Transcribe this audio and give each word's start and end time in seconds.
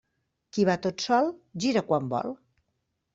Qui 0.55 0.63
va 0.69 0.75
tot 0.85 1.03
sol, 1.09 1.29
gira 1.65 1.83
quan 1.91 2.09
vol. 2.15 2.33